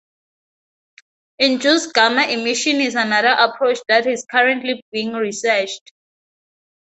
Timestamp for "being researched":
4.91-5.93